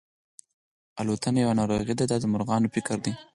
[1.01, 3.13] الوتنه یوه ناروغي ده دا د مرغانو فکر دی.